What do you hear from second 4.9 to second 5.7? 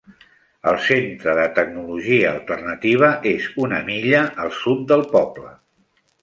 del poble.